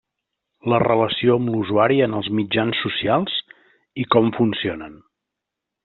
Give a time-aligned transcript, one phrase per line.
[0.71, 3.29] La relació amb l'usuari en els mitjans social
[4.05, 4.99] i com funcionen.